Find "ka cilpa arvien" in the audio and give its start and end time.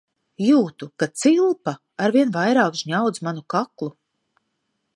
1.01-2.33